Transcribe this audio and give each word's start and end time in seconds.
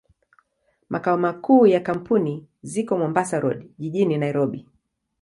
Makao 0.89 1.17
makuu 1.17 1.67
ya 1.67 1.79
kampuni 1.79 2.47
ziko 2.63 2.97
Mombasa 2.97 3.39
Road, 3.39 3.69
jijini 3.79 4.17
Nairobi. 4.17 4.69